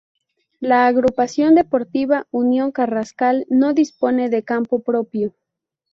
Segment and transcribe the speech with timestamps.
[0.59, 5.35] La Agrupación Deportiva Unión Carrascal no dispone de campo propio.